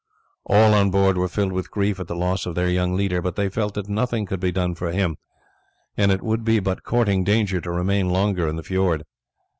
[0.47, 3.35] All on board were filled with grief at the loss of their young leader, but
[3.35, 5.15] they felt that nothing could be done for him,
[5.95, 9.03] and it would be but courting danger to remain longer in the fiord.